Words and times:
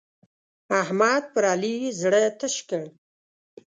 احمد 0.81 1.23
پر 1.33 1.43
علي 1.53 1.75
زړه 2.01 2.21
تش 2.39 2.55
کړ. 2.69 2.83